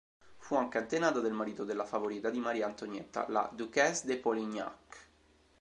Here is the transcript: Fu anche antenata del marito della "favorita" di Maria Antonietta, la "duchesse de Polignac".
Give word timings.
Fu 0.39 0.55
anche 0.55 0.79
antenata 0.79 1.19
del 1.19 1.31
marito 1.31 1.63
della 1.63 1.85
"favorita" 1.85 2.31
di 2.31 2.39
Maria 2.39 2.65
Antonietta, 2.65 3.27
la 3.29 3.47
"duchesse 3.53 4.07
de 4.07 4.17
Polignac". 4.17 5.07